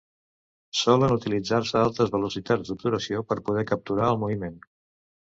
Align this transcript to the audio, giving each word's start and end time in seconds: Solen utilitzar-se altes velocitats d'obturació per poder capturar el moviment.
Solen 0.79 1.13
utilitzar-se 1.17 1.77
altes 1.83 2.13
velocitats 2.17 2.73
d'obturació 2.73 3.25
per 3.31 3.41
poder 3.51 3.69
capturar 3.75 4.13
el 4.17 4.23
moviment. 4.27 4.63